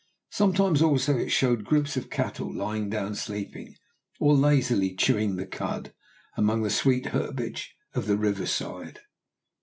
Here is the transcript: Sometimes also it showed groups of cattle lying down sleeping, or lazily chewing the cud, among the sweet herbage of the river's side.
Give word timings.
Sometimes 0.31 0.81
also 0.81 1.15
it 1.15 1.29
showed 1.29 1.63
groups 1.63 1.95
of 1.95 2.09
cattle 2.09 2.51
lying 2.51 2.89
down 2.89 3.13
sleeping, 3.13 3.75
or 4.19 4.33
lazily 4.35 4.95
chewing 4.95 5.35
the 5.35 5.45
cud, 5.45 5.93
among 6.35 6.63
the 6.63 6.71
sweet 6.71 7.09
herbage 7.13 7.75
of 7.93 8.07
the 8.07 8.17
river's 8.17 8.49
side. 8.49 9.01